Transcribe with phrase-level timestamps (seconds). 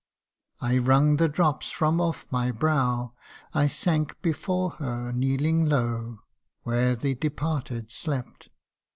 [0.69, 3.13] "I wrung the drops from off my brow;
[3.53, 6.21] I sank before her, kneeling low
[6.63, 8.49] Where the departed slept.